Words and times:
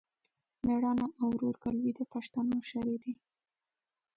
مېړانه 0.65 1.07
او 1.21 1.27
ورورګلوي 1.35 1.91
د 1.95 2.01
پښتنو 2.13 2.57
شری 2.69 2.97
دی. 3.03 3.13